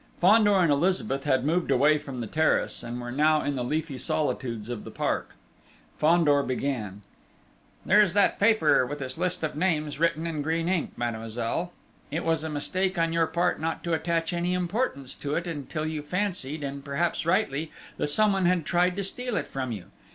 Fandor 0.19 0.57
and 0.57 0.71
Elizabeth 0.71 1.25
had 1.25 1.45
moved 1.45 1.69
away 1.69 1.99
from 1.99 2.21
the 2.21 2.25
terrace, 2.25 2.81
and 2.81 2.99
were 2.99 3.11
now 3.11 3.43
in 3.43 3.55
the 3.55 3.63
leafy 3.63 3.99
solitudes 3.99 4.67
of 4.67 4.83
the 4.83 4.89
park. 4.89 5.35
Fandor 5.95 6.41
began: 6.41 7.01
"There 7.85 8.01
is 8.01 8.15
that 8.15 8.39
paper 8.39 8.83
with 8.83 8.99
its 8.99 9.19
list 9.19 9.43
of 9.43 9.55
names, 9.55 9.99
written 9.99 10.25
in 10.25 10.41
green 10.41 10.67
ink, 10.67 10.93
mademoiselle! 10.97 11.71
It 12.09 12.23
was 12.25 12.43
a 12.43 12.49
mistake 12.49 12.97
on 12.97 13.13
your 13.13 13.27
part 13.27 13.61
not 13.61 13.83
to 13.83 13.93
attach 13.93 14.33
any 14.33 14.55
importance 14.55 15.13
to 15.13 15.35
it 15.35 15.45
until 15.45 15.85
you 15.85 16.01
fancied, 16.01 16.63
and 16.63 16.83
perhaps 16.83 17.23
rightly, 17.23 17.69
that 17.97 18.07
someone 18.07 18.47
had 18.47 18.65
tried 18.65 18.95
to 18.95 19.03
steal 19.03 19.37
it 19.37 19.47
from 19.47 19.71
you. 19.71 19.85